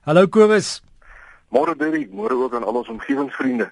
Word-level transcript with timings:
Hallo 0.00 0.26
Kobus. 0.28 0.80
Môre 1.52 1.74
Derry, 1.76 2.06
môre 2.08 2.32
ook 2.32 2.54
aan 2.56 2.64
al 2.64 2.78
ons 2.80 2.88
omgewingsvriende. 2.88 3.66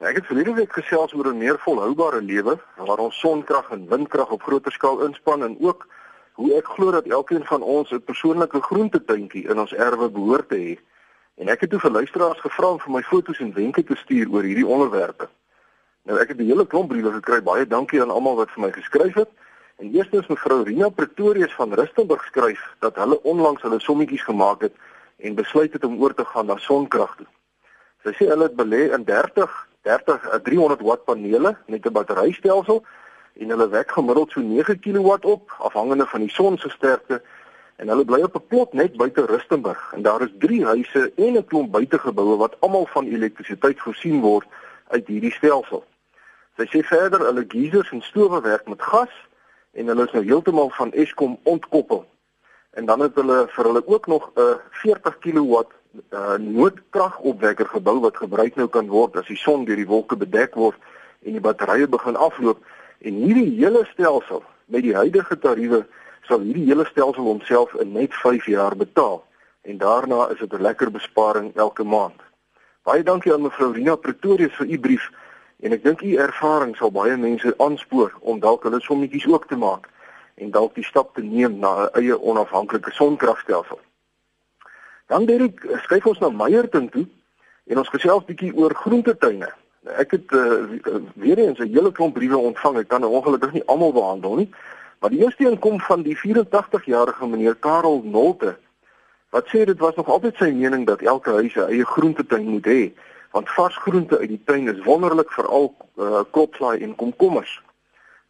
Ek 0.00 0.16
het 0.16 0.24
verlede 0.24 0.54
week 0.56 0.72
gesels 0.72 1.12
oor 1.12 1.28
'n 1.28 1.36
meer 1.38 1.58
volhoubare 1.60 2.22
lewe 2.24 2.54
waar 2.76 3.02
ons 3.04 3.18
sonkrag 3.20 3.68
en 3.70 3.84
windkrag 3.88 4.30
op 4.32 4.42
groter 4.42 4.72
skaal 4.72 5.04
inspann 5.04 5.44
en 5.44 5.56
ook 5.60 5.86
hoe 6.40 6.56
ek 6.56 6.64
glo 6.64 6.90
dat 6.90 7.04
elkeen 7.04 7.44
van 7.44 7.62
ons 7.62 7.92
'n 7.92 8.00
persoonlike 8.00 8.60
groentetuintjie 8.60 9.44
in 9.48 9.58
ons 9.58 9.72
erwe 9.72 10.08
behoort 10.08 10.48
te 10.48 10.56
hê. 10.56 10.78
En 11.36 11.48
ek 11.48 11.60
het 11.60 11.70
toe 11.70 11.80
vir 11.80 11.90
luisteraars 11.90 12.40
gevra 12.40 12.66
om 12.66 12.80
vir 12.80 12.92
my 12.92 13.02
foto's 13.02 13.38
en 13.38 13.52
wenke 13.52 13.84
te 13.84 13.96
stuur 13.96 14.32
oor 14.32 14.42
hierdie 14.42 14.66
onderwerpe. 14.66 15.28
Nou 16.04 16.18
ek 16.18 16.28
het 16.28 16.38
'n 16.38 16.48
hele 16.48 16.66
klomp 16.66 16.88
briewe 16.88 17.12
gekry. 17.12 17.42
Baie 17.42 17.66
dankie 17.66 18.00
aan 18.00 18.10
almal 18.10 18.36
wat 18.36 18.50
vir 18.50 18.62
my 18.62 18.72
geskryf 18.72 19.14
het. 19.14 19.28
En 19.76 19.92
eerstens 19.92 20.26
mevrou 20.26 20.62
Rina 20.62 20.88
Pretorius 20.88 21.54
van 21.54 21.74
Rustenburg 21.74 22.24
skryf 22.24 22.74
dat 22.78 22.96
hulle 22.96 23.22
onlangs 23.22 23.62
hulle 23.62 23.80
sommetjies 23.80 24.24
gemaak 24.24 24.60
het 24.60 24.72
en 25.22 25.34
besluit 25.34 25.72
het 25.72 25.84
om 25.84 26.00
oor 26.02 26.14
te 26.14 26.24
gaan 26.24 26.46
na 26.46 26.56
sonkrag 26.56 27.14
toe. 27.16 27.26
Sy 28.02 28.14
sê 28.18 28.26
hulle 28.30 28.48
het 28.48 28.56
belê 28.58 28.88
in 28.96 29.04
30 29.06 29.52
30 29.86 30.26
300 30.42 30.82
watt 30.86 31.04
panele 31.04 31.56
met 31.66 31.86
'n 31.86 31.92
batterystelsel 31.92 32.82
en 33.40 33.48
hulle 33.48 33.68
wek 33.68 33.90
gemiddeld 33.90 34.30
so 34.30 34.40
9 34.40 34.80
kW 34.80 35.08
op 35.20 35.54
afhangende 35.58 36.06
van 36.06 36.20
die 36.20 36.30
son 36.30 36.58
se 36.58 36.68
sterkte 36.68 37.22
en 37.76 37.88
hulle 37.88 38.04
bly 38.04 38.22
op 38.22 38.36
'n 38.36 38.46
plot 38.46 38.72
net 38.72 38.96
buite 38.96 39.26
Rustenburg 39.26 39.92
en 39.94 40.02
daar 40.02 40.22
is 40.22 40.32
3 40.38 40.64
huise 40.64 41.12
en 41.16 41.36
'n 41.36 41.44
klomp 41.44 41.72
buitegeboue 41.72 42.36
wat 42.36 42.56
almal 42.60 42.86
van 42.86 43.06
elektrisiteit 43.06 43.80
voorsien 43.80 44.20
word 44.20 44.46
uit 44.88 45.06
hierdie 45.06 45.32
stelsel. 45.32 45.84
Sy 46.56 46.66
sê 46.66 46.82
verder 46.82 47.20
hulle 47.20 47.44
geisers 47.48 47.90
en 47.90 48.02
stowe 48.02 48.40
werk 48.40 48.66
met 48.68 48.82
gas 48.82 49.14
en 49.72 49.86
hulle 49.86 50.04
is 50.04 50.12
nou 50.12 50.24
heeltemal 50.24 50.70
van 50.70 50.92
Eskom 50.92 51.38
ontkoppel 51.42 52.06
en 52.72 52.86
dan 52.86 53.00
het 53.00 53.14
hulle 53.14 53.46
vir 53.48 53.64
hulle 53.64 53.82
ook 53.86 54.06
nog 54.06 54.30
'n 54.34 54.58
40 54.70 55.18
kW 55.18 55.62
uh, 56.10 56.34
noodkragopwekker 56.38 57.66
gebou 57.66 58.00
wat 58.00 58.16
gebruik 58.16 58.54
nou 58.54 58.68
kan 58.68 58.88
word 58.88 59.16
as 59.16 59.26
die 59.26 59.36
son 59.36 59.64
deur 59.64 59.76
die 59.76 59.86
wolke 59.86 60.16
bedek 60.16 60.54
word 60.54 60.78
en 61.22 61.32
die 61.32 61.40
batterye 61.40 61.88
begin 61.88 62.16
afloop. 62.16 62.58
En 62.98 63.14
hierdie 63.14 63.50
hele 63.60 63.84
stelsel 63.92 64.42
met 64.64 64.82
die 64.82 64.94
huidige 64.94 65.38
tariewe 65.38 65.86
sal 66.22 66.40
hierdie 66.40 66.66
hele 66.66 66.84
stelsel 66.84 67.24
homself 67.24 67.74
in 67.74 67.92
net 67.92 68.14
5 68.14 68.46
jaar 68.46 68.76
betaal. 68.76 69.24
En 69.62 69.78
daarna 69.78 70.28
is 70.30 70.38
dit 70.38 70.52
'n 70.52 70.62
lekker 70.62 70.90
besparing 70.90 71.56
elke 71.56 71.84
maand. 71.84 72.20
Baie 72.82 73.02
dankie 73.02 73.32
aan 73.32 73.42
mevrou 73.42 73.72
Rina 73.72 73.96
Pretorius 73.96 74.56
vir 74.56 74.66
u 74.66 74.78
brief. 74.78 75.10
En 75.60 75.72
ek 75.72 75.84
dink 75.84 76.00
u 76.00 76.16
ervaring 76.16 76.76
sal 76.76 76.90
baie 76.90 77.16
mense 77.16 77.54
aanspoor 77.58 78.12
om 78.20 78.40
dalk 78.40 78.62
hulle 78.62 78.80
sommetjies 78.80 79.26
ook 79.26 79.46
te 79.46 79.56
maak 79.56 79.91
en 80.34 80.50
dalk 80.50 80.74
die 80.74 80.84
stap 80.84 81.14
te 81.14 81.22
neem 81.22 81.58
na 81.58 81.72
'n 81.84 82.00
eie 82.00 82.20
onafhanklike 82.20 82.90
sonkragstelsel. 82.90 83.80
Dan 85.06 85.26
Derek, 85.26 85.60
skryf 85.82 86.06
ons 86.06 86.18
na 86.18 86.30
Meyerton 86.30 86.88
toe 86.88 87.06
en 87.66 87.78
ons 87.78 87.88
gesels 87.88 88.24
bietjie 88.24 88.56
oor 88.56 88.74
groentetuine. 88.74 89.52
Nou, 89.82 89.96
ek 89.96 90.10
het 90.10 90.32
uh, 90.32 90.64
weer 91.14 91.38
eens 91.38 91.58
'n 91.58 91.72
hele 91.72 91.92
klomp 91.92 92.14
briewe 92.14 92.36
ontvang. 92.36 92.78
Ek 92.78 92.88
kan 92.88 93.00
nou 93.00 93.12
ongelukkig 93.12 93.52
nie 93.52 93.66
almal 93.66 93.92
behandel 93.92 94.34
nie, 94.34 94.50
maar 95.00 95.10
die 95.10 95.24
eerste 95.24 95.44
een 95.44 95.58
kom 95.58 95.80
van 95.80 96.02
die 96.02 96.16
84-jarige 96.16 97.26
meneer 97.26 97.54
Karel 97.54 98.02
Nolte 98.04 98.56
wat 99.32 99.48
sê 99.48 99.64
dit 99.64 99.78
was 99.78 99.94
nog 99.94 100.08
altyd 100.08 100.36
sy 100.36 100.50
mening 100.52 100.86
dat 100.86 101.00
elke 101.00 101.30
huis 101.30 101.54
'n 101.54 101.68
eie 101.72 101.84
groentetuin 101.84 102.48
moet 102.48 102.66
hê, 102.66 102.92
want 103.30 103.50
vars 103.50 103.76
groente 103.76 104.18
uit 104.18 104.28
die 104.28 104.42
tuin 104.44 104.68
is 104.68 104.84
wonderlik 104.84 105.30
vir 105.32 105.46
al 105.48 105.74
uh, 105.96 106.20
kopslaai 106.30 106.82
en 106.82 106.94
komkommers. 106.94 107.62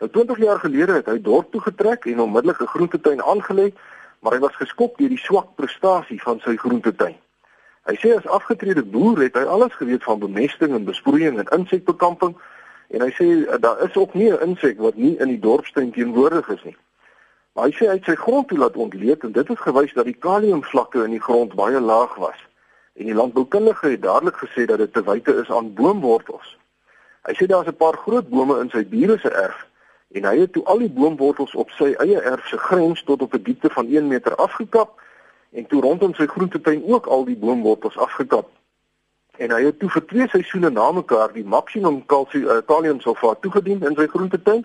Nou 0.03 0.15
20 0.15 0.39
jaar 0.39 0.59
gelede 0.59 0.93
het 0.93 1.07
hy 1.07 1.21
dorp 1.23 1.53
toe 1.53 1.61
getrek 1.61 2.05
en 2.11 2.21
onmiddellik 2.21 2.61
'n 2.61 2.67
groentetuin 2.75 3.23
aangelê, 3.23 3.73
maar 4.19 4.33
hy 4.33 4.39
was 4.39 4.57
geskok 4.57 4.99
deur 4.99 5.09
die 5.09 5.19
swak 5.19 5.55
prestasie 5.55 6.23
van 6.23 6.41
sy 6.41 6.57
groentetuin. 6.57 7.15
Hy 7.87 7.95
sê 7.95 8.17
as 8.17 8.27
afgetrede 8.27 8.83
boer 8.83 9.23
het 9.23 9.35
hy 9.35 9.45
alles 9.45 9.73
geweet 9.73 10.03
van 10.03 10.19
bemesting 10.19 10.75
en 10.75 10.85
besproeiing 10.85 11.39
en 11.39 11.59
insekbekamping 11.59 12.35
en 12.89 13.01
hy 13.01 13.11
sê 13.11 13.47
eh, 13.47 13.61
daar 13.61 13.83
is 13.83 13.97
ook 13.97 14.15
nie 14.15 14.33
'n 14.33 14.43
insek 14.49 14.79
wat 14.79 14.97
nie 14.97 15.17
in 15.19 15.29
die 15.29 15.39
dorpstuin 15.39 15.93
teenwoordig 15.93 16.49
is 16.49 16.63
nie. 16.65 16.77
Maar 17.53 17.65
hy 17.65 17.73
sê 17.73 17.87
hy 17.87 17.95
het 17.95 18.05
sy 18.05 18.15
grond 18.15 18.49
toe 18.49 18.59
laat 18.59 18.77
ontleed 18.77 19.23
en 19.23 19.33
dit 19.33 19.49
het 19.49 19.59
gewys 19.59 19.93
dat 19.93 20.05
die 20.05 20.19
kaliumvlakke 20.19 21.05
in 21.05 21.11
die 21.11 21.23
grond 21.29 21.55
baie 21.55 21.81
laag 21.81 22.15
was. 22.15 22.49
En 22.95 23.05
die 23.05 23.15
landboukundige 23.15 23.87
het 23.87 24.03
dadelik 24.03 24.37
gesê 24.37 24.65
dat 24.67 24.79
dit 24.79 24.93
te 24.93 25.03
wyte 25.03 25.35
is 25.35 25.51
aan 25.51 25.75
boomwortels. 25.75 26.59
Hy 27.23 27.35
sê 27.35 27.47
daar's 27.47 27.69
'n 27.69 27.77
paar 27.77 27.97
groot 27.97 28.29
bome 28.29 28.61
in 28.61 28.71
sy 28.71 28.85
bure 28.85 29.19
se 29.19 29.31
erf 29.31 29.71
en 30.13 30.25
hy 30.25 30.39
het 30.39 30.53
toe 30.53 30.65
al 30.65 30.79
die 30.79 30.91
boomwortels 30.91 31.55
op 31.55 31.71
sy 31.79 31.93
eie 32.05 32.21
erf 32.21 32.47
se 32.49 32.59
grens 32.59 33.03
tot 33.09 33.23
op 33.23 33.35
'n 33.35 33.43
diepte 33.43 33.71
van 33.71 33.87
1 33.89 34.09
meter 34.09 34.35
afgekap 34.35 35.01
en 35.51 35.67
toe 35.67 35.81
rondom 35.81 36.15
sy 36.15 36.27
groentetuin 36.27 36.83
ook 36.87 37.07
al 37.07 37.25
die 37.25 37.37
boomwortels 37.37 37.99
afgekap. 37.99 38.49
En 39.37 39.51
hy 39.51 39.65
het 39.65 39.79
toe 39.79 39.91
vir 39.91 40.05
twee 40.05 40.29
seisoene 40.29 40.71
na 40.71 40.91
mekaar 40.93 41.33
die 41.33 41.45
maksimum 41.45 42.07
kalsium 42.07 42.49
uh, 42.49 42.61
kaliumsulfaat 42.67 43.41
toegedien 43.43 43.83
in 43.83 43.97
sy 43.97 44.07
groentetuin, 44.07 44.65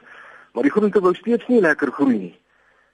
maar 0.54 0.64
die 0.64 0.72
groente 0.72 1.00
wou 1.00 1.14
steeds 1.16 1.48
nie 1.48 1.62
lekker 1.62 1.92
groei 1.92 2.18
nie. 2.18 2.36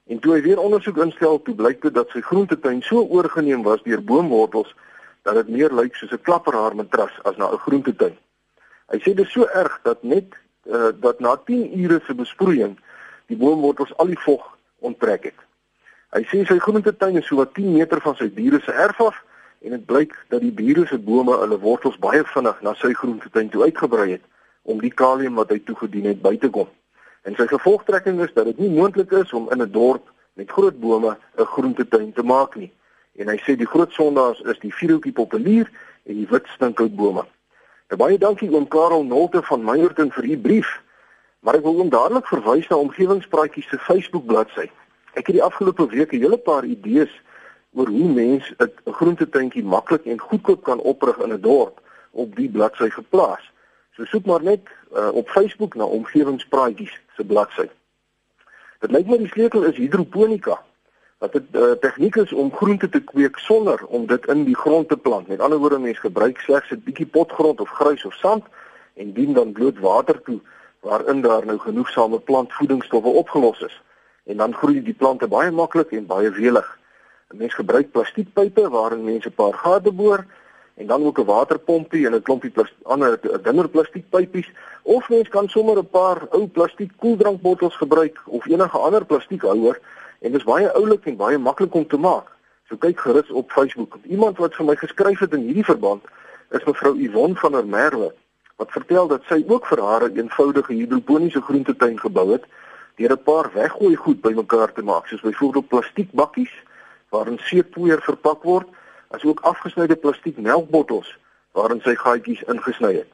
En 0.05 0.19
toe 0.19 0.33
hy 0.33 0.41
weer 0.41 0.59
ondersoek 0.59 0.97
instel, 0.97 1.41
toe 1.41 1.55
blyk 1.55 1.81
dit 1.81 1.93
dat 1.93 2.09
sy 2.09 2.21
groentetuin 2.21 2.81
so 2.81 3.01
oorgeneem 3.01 3.63
was 3.63 3.83
deur 3.83 4.03
boomwortels 4.03 4.75
dat 5.23 5.35
dit 5.39 5.47
meer 5.47 5.73
lyk 5.73 5.95
soos 5.95 6.11
'n 6.11 6.21
klapperhaar 6.21 6.75
matras 6.75 7.15
as 7.23 7.37
na 7.37 7.51
'n 7.51 7.63
groentetuin. 7.65 8.17
Hy 8.91 8.97
sê 8.99 9.15
dit 9.15 9.25
is 9.25 9.31
so 9.31 9.45
erg 9.45 9.79
dat 9.83 10.03
net 10.03 10.42
uh, 10.65 10.91
dat 10.99 11.19
na 11.19 11.35
10 11.35 11.79
ure 11.79 12.01
se 12.05 12.13
besproeiing 12.13 12.77
die 13.25 13.37
boomwortels 13.37 13.97
al 13.97 14.11
die 14.11 14.19
vog 14.19 14.57
onttrek 14.79 15.23
het. 15.23 15.39
Hy 16.13 16.21
sê 16.29 16.43
sy 16.45 16.59
groentetuin 16.61 17.17
is 17.17 17.27
so 17.27 17.39
wat 17.41 17.55
10 17.57 17.71
meter 17.73 18.01
van 18.01 18.15
sy 18.15 18.29
bure 18.29 18.59
se 18.61 18.71
erf 18.71 18.99
af 19.01 19.17
en 19.63 19.73
dit 19.75 19.85
blyk 19.85 20.13
dat 20.29 20.43
die 20.43 20.51
bure 20.51 20.85
se 20.87 20.99
bome 20.99 21.35
hulle 21.41 21.57
wortels 21.59 21.97
baie 21.97 22.23
vinnig 22.33 22.61
na 22.61 22.75
sy 22.77 22.93
groentetuin 22.93 23.49
toe 23.49 23.63
uitgebrei 23.63 24.11
het 24.11 24.25
om 24.63 24.79
die 24.79 24.93
kalium 24.93 25.39
wat 25.39 25.51
hy 25.51 25.59
toegedien 25.63 26.05
het 26.11 26.21
by 26.21 26.35
te 26.37 26.49
kom. 26.49 26.69
En 27.23 27.35
sy 27.39 27.47
gevolgtrekking 27.47 28.19
is 28.23 28.33
dat 28.35 28.45
dit 28.51 28.59
nie 28.59 28.71
moontlik 28.75 29.11
is 29.23 29.33
om 29.33 29.49
in 29.51 29.61
'n 29.61 29.71
dorp 29.71 30.11
met 30.33 30.51
groot 30.51 30.79
bome 30.79 31.17
'n 31.37 31.45
groentetuin 31.55 32.13
te 32.13 32.23
maak 32.23 32.55
nie. 32.55 32.71
En 33.15 33.27
hy 33.27 33.37
sê 33.37 33.55
die 33.55 33.67
groot 33.73 33.91
sondaars 33.91 34.41
is 34.41 34.59
die 34.59 34.73
vierhoekie 34.73 35.11
populier 35.13 35.69
en 36.05 36.15
die 36.15 36.27
wit 36.29 36.47
stinkhoutbome. 36.47 37.25
Baie 37.97 38.17
dankie 38.17 38.49
oom 38.49 38.67
Karel 38.67 39.03
Nolte 39.05 39.43
van 39.45 39.63
Meyerton 39.63 40.09
vir 40.11 40.25
u 40.25 40.37
brief. 40.37 40.69
Maar 41.45 41.59
ek 41.59 41.65
wil 41.67 41.75
hom 41.77 41.91
dadelik 41.93 42.25
verwys 42.31 42.67
na 42.71 42.79
omgewingspraatjies 42.81 43.67
se 43.69 43.77
Facebook 43.77 44.25
bladsy. 44.25 44.65
Ek 45.13 45.27
het 45.27 45.35
die 45.35 45.43
afgelope 45.43 45.85
week 45.91 46.13
'n 46.13 46.23
hele 46.23 46.37
paar 46.37 46.65
idees 46.65 47.13
oor 47.73 47.87
hoe 47.87 48.09
mense 48.13 48.55
'n 48.57 48.93
groentetuintjie 48.97 49.63
maklik 49.63 50.05
en 50.05 50.19
goedkoop 50.19 50.63
kan 50.63 50.79
oprig 50.79 51.17
in 51.17 51.33
'n 51.33 51.41
dorp 51.41 51.81
op 52.11 52.35
die 52.35 52.49
bladsy 52.49 52.89
geplaas. 52.89 53.51
So 53.95 54.05
soek 54.05 54.25
maar 54.25 54.43
net 54.43 54.65
uh, 54.95 55.13
op 55.13 55.29
Facebook 55.29 55.75
na 55.75 55.83
omgewingspraatjies 55.83 56.99
se 57.15 57.23
bladsy. 57.23 57.69
Dit 58.79 58.91
lyk 58.91 59.05
my 59.05 59.17
die 59.17 59.27
sleutel 59.27 59.63
is 59.63 59.77
hidroponika 59.77 60.57
wat 61.23 61.33
'n 61.33 61.47
uh, 61.51 61.71
eh, 61.71 61.77
tegniek 61.79 62.15
is 62.15 62.33
om 62.33 62.55
groente 62.55 62.89
te 62.89 62.99
kweek 62.99 63.37
sonder 63.37 63.85
om 63.85 64.05
dit 64.05 64.25
in 64.25 64.43
die 64.43 64.55
grond 64.55 64.87
te 64.89 64.97
plant. 64.97 65.27
Met 65.27 65.39
ander 65.39 65.57
woorde, 65.57 65.79
mens 65.79 65.99
gebruik 65.99 66.37
slegs 66.37 66.71
'n 66.71 66.81
bietjie 66.85 67.05
potgrond 67.05 67.61
of 67.61 67.69
grys 67.69 68.05
of 68.05 68.13
sand 68.13 68.43
en 68.93 69.13
dien 69.13 69.33
dan 69.33 69.51
bloot 69.51 69.79
water 69.79 70.21
toe 70.21 70.39
waarin 70.79 71.21
daar 71.21 71.45
nou 71.45 71.57
genoegsame 71.59 72.19
plantvoedingsstowwe 72.19 73.07
opgelos 73.07 73.61
is. 73.61 73.81
En 74.25 74.37
dan 74.37 74.53
groei 74.53 74.83
die 74.83 74.93
plante 74.93 75.27
baie 75.27 75.51
maklik 75.51 75.91
en 75.91 76.05
baie 76.05 76.29
welig. 76.29 76.79
'n 77.29 77.37
Mens 77.37 77.53
gebruik 77.53 77.91
plastiekpype 77.91 78.69
waarin 78.69 79.03
mense 79.03 79.29
'n 79.29 79.33
paar 79.35 79.53
gate 79.53 79.91
boor 79.91 80.25
en 80.73 80.87
dan 80.87 81.05
ook 81.05 81.19
'n 81.19 81.25
waterpompie 81.25 82.05
en 82.05 82.13
'n 82.15 82.21
klompie 82.21 82.51
ander 82.83 83.19
dunner 83.43 83.69
plastiekpypies 83.69 84.49
of 84.81 85.09
mens 85.09 85.29
kan 85.29 85.47
sommer 85.49 85.77
'n 85.77 85.89
paar 85.89 86.27
ou 86.29 86.47
plastiek 86.47 86.91
koeldrankbottels 86.97 87.75
gebruik 87.75 88.21
of 88.25 88.45
enige 88.45 88.77
ander 88.77 89.05
plastiekhouer 89.05 89.79
En 90.23 90.31
dit 90.31 90.39
is 90.39 90.47
baie 90.47 90.71
oulik 90.71 91.05
en 91.05 91.19
baie 91.19 91.37
maklik 91.37 91.73
om 91.75 91.87
te 91.87 91.97
maak. 91.99 92.29
So 92.71 92.79
kyk 92.79 92.99
gerus 93.03 93.29
op 93.29 93.51
Facebook. 93.51 93.97
Iemand 94.07 94.37
wat 94.39 94.55
vir 94.55 94.65
my 94.65 94.75
geskryf 94.79 95.19
het 95.19 95.33
in 95.35 95.43
hierdie 95.49 95.67
verband 95.67 96.05
is 96.55 96.63
mevrou 96.63 96.93
Yvonne 96.95 97.35
van 97.35 97.51
der 97.57 97.67
Merwe 97.67 98.13
wat 98.61 98.71
vertel 98.71 99.09
dat 99.11 99.25
sy 99.27 99.41
ook 99.47 99.65
vir 99.67 99.81
haar 99.83 100.03
'n 100.07 100.17
eenvoudige 100.17 100.73
hidroponiese 100.73 101.41
groentetuin 101.41 101.99
gebou 101.99 102.31
het 102.31 102.45
deur 102.95 103.11
'n 103.11 103.23
paar 103.23 103.51
weggooi 103.53 103.95
goed 103.95 104.21
bymekaar 104.21 104.73
te 104.73 104.81
maak, 104.81 105.07
soos 105.07 105.21
byvoorbeeld 105.21 105.67
plastiekbakkies 105.67 106.53
waarin 107.09 107.39
seepoeier 107.39 108.01
verpak 108.01 108.43
word, 108.43 108.67
asook 109.07 109.39
afgesnyde 109.41 109.95
plastiek 109.95 110.37
melkbottels 110.37 111.17
waarin 111.51 111.81
sy 111.81 111.95
gaatjies 111.95 112.43
ingesny 112.43 112.93
het. 112.93 113.11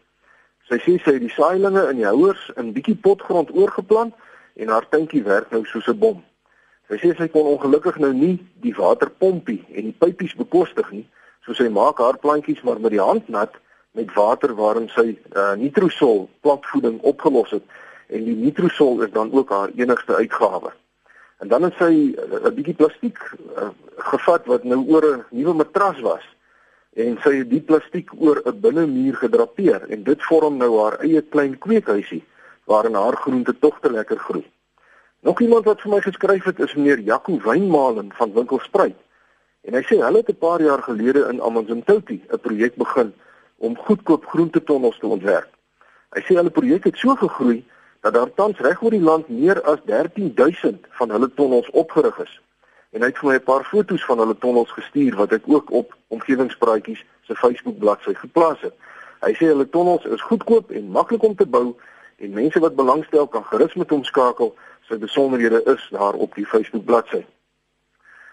Sy 0.69 0.77
sê 0.77 0.99
sy 1.03 1.11
het 1.13 1.25
die 1.25 1.33
saailinge 1.33 1.89
in 1.89 1.95
die 1.95 2.05
houers 2.05 2.51
in 2.55 2.73
bietjie 2.73 2.95
potgrond 2.95 3.49
oorgeplant 3.55 4.13
en 4.55 4.67
haar 4.67 4.89
tuintjie 4.89 5.23
werk 5.23 5.51
nou 5.51 5.65
soos 5.65 5.87
'n 5.87 5.99
bom. 5.99 6.28
Sy 6.89 6.97
sê 6.97 7.09
sy 7.13 7.27
kon 7.29 7.45
ongelukkig 7.45 7.99
nou 8.01 8.09
nie 8.17 8.39
die 8.63 8.73
waterpompie 8.73 9.61
en 9.77 9.91
die 9.91 9.97
pypies 10.03 10.33
bekostig 10.33 10.87
nie, 10.89 11.03
so 11.45 11.53
sy 11.53 11.67
maak 11.69 12.01
haar 12.01 12.17
plantjies 12.17 12.63
maar 12.65 12.81
met 12.81 12.95
die 12.95 13.03
hand 13.03 13.29
nat 13.29 13.53
met 13.97 14.09
water 14.15 14.55
waarin 14.57 14.87
sy 14.95 15.11
uh, 15.13 15.53
nitrosol 15.57 16.25
plantvoeding 16.41 16.97
opgelos 17.11 17.53
het 17.53 17.77
en 18.09 18.25
die 18.25 18.35
nitrosol 18.39 19.03
is 19.05 19.13
dan 19.13 19.29
ook 19.37 19.53
haar 19.53 19.69
enigste 19.77 20.17
uitgawe. 20.17 20.73
En 21.45 21.53
dan 21.53 21.69
het 21.69 21.77
sy 21.77 21.93
'n 21.93 22.41
uh, 22.41 22.53
bietjie 22.57 22.77
plastiek 22.81 23.21
uh, 23.21 23.69
gevat 24.09 24.49
wat 24.49 24.63
nou 24.63 24.81
oor 24.89 25.05
'n 25.05 25.25
nuwe 25.29 25.53
matras 25.61 26.01
was 26.01 26.25
en 26.97 27.17
sy 27.23 27.37
het 27.37 27.49
die 27.49 27.61
plastiek 27.61 28.09
oor 28.17 28.41
'n 28.45 28.59
binnemuur 28.61 29.15
gedrapeer 29.15 29.85
en 29.89 30.03
dit 30.03 30.23
vorm 30.23 30.57
nou 30.57 30.73
haar 30.81 30.99
eie 31.05 31.21
klein 31.21 31.57
kweekhuisie 31.57 32.23
waarin 32.65 32.95
haar 32.95 33.15
groente 33.15 33.53
tog 33.59 33.79
te 33.79 33.91
lekker 33.91 34.17
groei. 34.17 34.45
Nog 35.21 35.41
iemand 35.41 35.65
wat 35.65 35.81
vir 35.81 35.91
my 35.91 35.99
geskryf 36.01 36.43
het 36.43 36.59
is 36.59 36.73
meneer 36.73 36.99
Jaco 36.99 37.39
Wynmalen 37.43 38.11
van 38.15 38.33
Winkelspruit. 38.33 38.95
En 39.67 39.75
hy 39.75 39.81
sê 39.83 39.97
hulle 39.99 40.21
het 40.23 40.29
'n 40.31 40.37
paar 40.39 40.61
jaar 40.61 40.83
gelede 40.83 41.27
in 41.31 41.41
Amanzimtoti 41.41 42.23
'n 42.31 42.39
projek 42.39 42.75
begin 42.75 43.13
om 43.57 43.77
goedkoop 43.77 44.25
groentetonnels 44.25 44.99
te 44.99 45.07
ontwerp. 45.07 45.49
Hy 46.09 46.21
sê 46.21 46.35
hulle 46.35 46.49
projek 46.49 46.83
het 46.83 46.97
so 46.97 47.15
gegroei 47.15 47.65
dat 48.01 48.13
daar 48.13 48.33
tans 48.33 48.59
reg 48.59 48.81
oor 48.81 48.91
die 48.91 49.01
land 49.01 49.27
meer 49.27 49.61
as 49.61 49.79
13000 49.85 50.85
van 50.89 51.09
hulle 51.09 51.33
tonnels 51.33 51.69
opgerig 51.69 52.19
is. 52.19 52.41
En 52.89 53.01
hy 53.01 53.07
het 53.07 53.17
vir 53.17 53.29
my 53.29 53.35
'n 53.35 53.43
paar 53.43 53.63
foto's 53.63 54.05
van 54.05 54.17
hulle 54.17 54.37
tonnels 54.37 54.71
gestuur 54.71 55.15
wat 55.15 55.31
ek 55.31 55.43
ook 55.45 55.71
op 55.71 55.97
omgewingspraatjies 56.07 57.05
se 57.21 57.35
Facebook 57.35 57.77
bladsy 57.79 58.13
geplaas 58.13 58.61
het. 58.61 58.73
Hy 59.19 59.33
sê 59.33 59.45
hulle 59.51 59.69
tonnels 59.69 60.05
is 60.05 60.21
goedkoop 60.21 60.71
en 60.71 60.91
maklik 60.91 61.23
om 61.23 61.35
te 61.35 61.45
bou 61.45 61.75
en 62.17 62.33
mense 62.33 62.59
wat 62.59 62.75
belangstel 62.75 63.27
kan 63.27 63.43
gerus 63.43 63.73
met 63.73 63.89
hom 63.89 64.03
skakel. 64.03 64.55
Sy 64.89 64.97
besonderhede 64.97 65.61
is 65.69 65.83
daar 65.93 66.13
op 66.17 66.33
die 66.35 66.45
Facebook 66.45 66.85
bladsy. 66.85 67.21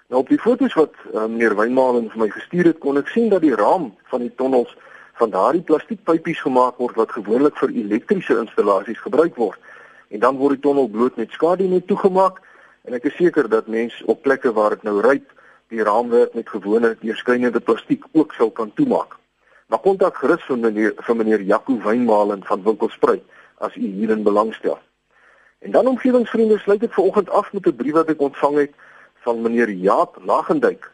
Nou 0.08 0.22
op 0.22 0.28
die 0.32 0.38
foto's 0.40 0.74
wat 0.74 0.94
uh, 1.12 1.26
meneer 1.26 1.52
Wynmalen 1.58 2.06
vir 2.08 2.22
my 2.22 2.28
gestuur 2.32 2.70
het, 2.70 2.78
kon 2.80 2.96
ek 2.96 3.10
sien 3.12 3.28
dat 3.28 3.42
die 3.44 3.52
raam 3.58 3.90
van 4.08 4.24
die 4.24 4.32
tonnels 4.40 4.72
van 5.20 5.34
daardie 5.34 5.60
plastiekpypies 5.68 6.40
gemaak 6.46 6.80
word 6.80 6.96
wat 6.96 7.12
gewoonlik 7.12 7.60
vir 7.60 7.74
elektriese 7.82 8.38
installasies 8.40 9.02
gebruik 9.04 9.36
word. 9.36 9.60
En 10.08 10.24
dan 10.24 10.40
word 10.40 10.56
die 10.56 10.64
tonnel 10.64 10.88
bloot 10.88 11.20
met 11.20 11.36
skadu 11.36 11.68
net 11.68 11.88
toegemaak 11.92 12.40
en 12.88 12.96
ek 12.96 13.10
is 13.12 13.18
seker 13.20 13.52
dat 13.52 13.68
mense 13.68 14.00
op 14.08 14.24
plekke 14.24 14.54
waar 14.56 14.78
dit 14.78 14.88
nou 14.88 14.96
ryp, 15.04 15.28
die 15.74 15.84
raamwerk 15.84 16.32
met 16.38 16.48
gewone 16.48 16.94
deurskynende 17.02 17.60
plastiek 17.60 18.08
ook 18.16 18.32
sou 18.38 18.48
kan 18.48 18.72
toemaak. 18.80 19.18
Maar 19.68 19.84
kontak 19.84 20.22
gerus 20.22 20.44
vir 20.48 20.62
meneer 20.64 20.96
vir 21.04 21.20
meneer 21.20 21.48
Jaco 21.52 21.76
Wynmalen 21.84 22.48
van 22.48 22.64
Winkelspruit 22.64 23.24
as 23.60 23.76
u 23.76 23.82
hierin 23.82 24.22
belangstel. 24.24 24.78
En 25.66 25.72
dan 25.72 25.86
omgewingsvriende 25.86 26.58
sluit 26.58 26.82
ek 26.86 26.92
vanoggend 26.94 27.30
af 27.30 27.52
met 27.52 27.66
'n 27.66 27.74
brief 27.76 27.92
wat 27.92 28.08
ek 28.08 28.20
ontvang 28.20 28.56
het 28.56 28.72
van 29.24 29.42
meneer 29.42 29.70
Jaap 29.70 30.18
Lagendijk 30.24 30.90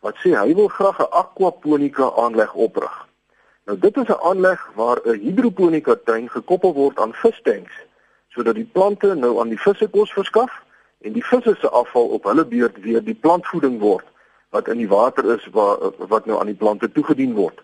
wat 0.00 0.16
sê 0.22 0.30
hy 0.32 0.54
wil 0.54 0.68
graag 0.68 0.98
'n 1.00 1.12
aquaponika 1.22 2.06
aanleg 2.22 2.54
oprig. 2.54 2.94
Nou 3.64 3.78
dit 3.78 3.96
is 3.96 4.08
'n 4.08 4.22
aanleg 4.30 4.70
waar 4.74 4.98
'n 5.04 5.20
hidroponika 5.24 5.94
tuin 6.04 6.30
gekoppel 6.30 6.72
word 6.72 6.98
aan 6.98 7.12
vistanks 7.12 7.74
sodat 8.28 8.54
die 8.54 8.70
plante 8.72 9.14
nou 9.14 9.40
aan 9.40 9.48
die 9.48 9.60
visse 9.60 9.88
kos 9.88 10.12
verskaf 10.12 10.52
en 11.00 11.12
die 11.12 11.26
visse 11.26 11.56
se 11.60 11.68
afval 11.68 12.06
op 12.06 12.24
hulle 12.24 12.46
beurt 12.46 12.80
weer 12.80 13.04
die 13.04 13.20
plantvoeding 13.24 13.80
word 13.80 14.06
wat 14.50 14.68
in 14.68 14.76
die 14.76 14.88
water 14.88 15.24
is 15.36 15.46
waar 15.52 15.76
wat 15.98 16.24
nou 16.26 16.40
aan 16.40 16.52
die 16.52 16.62
plante 16.62 16.92
toegedien 16.92 17.34
word. 17.34 17.62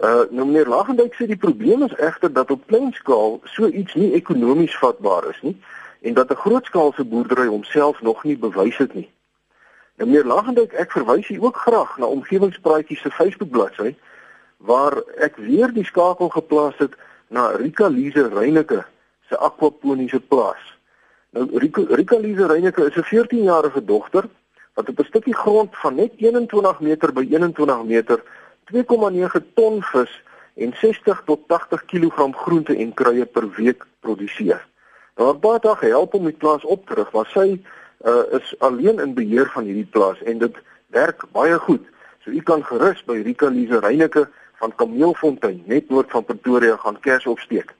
Uh 0.00 0.28
nou 0.30 0.44
meneer 0.46 0.68
Lagendijk 0.68 1.14
sê 1.14 1.26
die 1.26 1.36
probleem 1.40 1.82
is 1.82 1.94
egter 1.96 2.32
dat 2.32 2.50
op 2.50 2.66
klein 2.66 2.92
skaal 2.92 3.40
so 3.44 3.66
iets 3.66 3.94
nie 3.94 4.12
ekonomies 4.12 4.76
vatbaar 4.78 5.28
is 5.30 5.40
nie 5.42 5.56
en 6.02 6.14
dat 6.14 6.30
'n 6.30 6.42
grootskaalse 6.44 7.04
boerdery 7.04 7.46
homself 7.46 8.02
nog 8.02 8.24
nie 8.24 8.38
bewys 8.38 8.76
het 8.76 8.94
nie. 8.94 9.10
Nou 9.96 10.10
meneer 10.10 10.24
Lagendijk, 10.24 10.72
ek 10.72 10.92
verwys 10.92 11.28
u 11.28 11.36
ook 11.40 11.56
graag 11.56 11.98
na 11.98 12.06
omgewingspraatjies 12.06 13.00
se 13.00 13.10
Facebook 13.10 13.50
bladsy 13.50 13.94
waar 14.56 15.02
ek 15.16 15.36
weer 15.36 15.72
die 15.72 15.84
skakel 15.84 16.28
geplaas 16.28 16.76
het 16.76 16.94
na 17.28 17.50
Rika 17.50 17.86
Lise 17.88 18.28
Reyneke 18.28 18.84
se 19.28 19.38
aquaponiese 19.38 20.20
plaas. 20.20 20.78
Nou 21.30 21.58
Rika, 21.58 21.82
Rika 21.88 22.18
Lise 22.18 22.46
Reyneke 22.46 22.84
is 22.84 22.96
'n 22.96 23.08
14-jarige 23.14 23.84
dogter 23.84 24.28
wat 24.74 24.88
op 24.88 24.98
'n 24.98 25.04
stukkie 25.04 25.34
grond 25.34 25.76
van 25.76 25.94
net 25.94 26.12
21 26.16 26.80
meter 26.80 27.12
by 27.12 27.26
21 27.30 27.84
meter 27.84 28.22
2,9 28.72 29.42
ton 29.54 29.82
vis 29.82 30.22
en 30.54 30.72
60 30.74 31.22
tot 31.24 31.40
80 31.46 31.84
kg 31.84 32.32
groente 32.34 32.76
en 32.76 32.94
kruie 32.94 33.24
per 33.24 33.50
week 33.54 33.84
produseer. 34.00 34.66
Nou 35.16 35.28
haar 35.28 35.38
pa 35.38 35.52
het 35.52 35.80
help 35.80 36.14
om 36.14 36.24
die 36.24 36.34
plaas 36.34 36.64
op 36.64 36.86
te 36.86 36.94
rig, 36.94 37.12
maar 37.12 37.28
sy 37.30 37.46
uh, 37.54 38.22
is 38.34 38.54
alleen 38.58 38.98
in 38.98 39.14
beheer 39.14 39.46
van 39.54 39.64
hierdie 39.64 39.86
plaas 39.86 40.18
en 40.22 40.42
dit 40.42 40.58
werk 40.90 41.22
baie 41.32 41.58
goed. 41.58 41.84
So 42.24 42.30
u 42.30 42.42
kan 42.42 42.64
gerus 42.64 43.04
by 43.06 43.20
Rika 43.22 43.48
Lise 43.54 43.78
Reyneke 43.78 44.26
van 44.58 44.74
Kameelfontein 44.74 45.62
net 45.66 45.88
noord 45.88 46.10
van 46.10 46.24
Pretoria 46.24 46.76
gaan 46.76 46.98
kers 47.00 47.26
opsteek. 47.26 47.70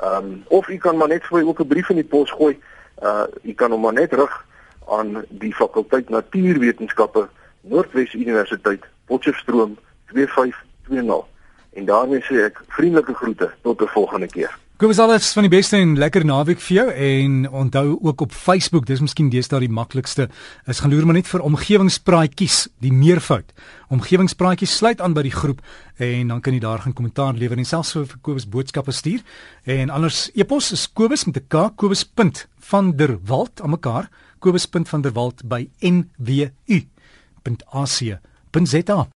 Ehm 0.00 0.24
um, 0.24 0.44
of 0.48 0.68
u 0.68 0.78
kan 0.78 0.96
maar 0.96 1.08
net 1.08 1.26
vir 1.26 1.38
my 1.38 1.44
ook 1.48 1.60
'n 1.60 1.66
brief 1.66 1.90
in 1.90 1.96
die 1.96 2.04
pos 2.04 2.30
gooi 2.30 2.58
uh 3.02 3.24
jy 3.42 3.54
kan 3.54 3.70
hom 3.70 3.80
maar 3.80 3.96
net 3.96 4.12
rig 4.12 4.46
aan 4.88 5.24
die 5.28 5.54
fakulteit 5.54 6.08
natuurwetenskappe 6.08 7.28
Noordwes 7.60 8.14
Universiteit 8.14 8.84
Potchefstroom 9.06 9.78
2520 10.12 11.24
en 11.72 11.84
daarmee 11.84 12.20
sê 12.28 12.44
ek 12.44 12.60
vriendelike 12.76 13.14
groete 13.14 13.50
tot 13.62 13.82
'n 13.82 13.94
volgende 13.96 14.26
keer 14.26 14.58
Kom 14.80 14.88
ons 14.88 14.96
alles 15.04 15.26
van 15.36 15.44
die 15.44 15.52
beste 15.52 15.76
en 15.76 15.90
lekker 16.00 16.24
naweek 16.24 16.56
vir 16.64 16.72
jou 16.78 16.88
en 16.88 17.32
onthou 17.52 17.98
ook 18.00 18.22
op 18.24 18.32
Facebook, 18.32 18.86
dis 18.88 19.02
miskien 19.04 19.28
deesdae 19.28 19.60
die 19.60 19.68
maklikste. 19.76 20.32
Is 20.64 20.80
gaan 20.80 20.88
loer 20.94 21.04
maar 21.04 21.18
net 21.18 21.28
vir 21.28 21.44
omgewingspraatjies, 21.44 22.72
die 22.80 22.92
meervoud. 22.96 23.52
Omgewingspraatjies 23.92 24.78
sluit 24.80 25.04
aan 25.04 25.12
by 25.12 25.26
die 25.26 25.36
groep 25.36 25.60
en 26.00 26.32
dan 26.32 26.40
kan 26.40 26.56
jy 26.56 26.62
daar 26.64 26.80
gaan 26.80 26.96
kommentaar 26.96 27.36
lewer 27.36 27.60
en 27.60 27.68
selfs 27.68 27.92
vir 27.98 28.08
Kobus 28.24 28.48
boodskappe 28.48 28.88
stuur. 28.96 29.20
En 29.68 29.92
anders 29.92 30.32
e-pos 30.32 30.72
is 30.72 30.88
Kobus 30.88 31.28
met 31.28 31.36
'n 31.36 31.44
K, 31.44 31.76
Kobus.vanderwalt 31.76 33.60
aan 33.60 33.76
mekaar, 33.76 34.08
Kobus.vanderwalt 34.38 35.44
by 35.44 35.68
nwu.ac.za. 35.84 36.88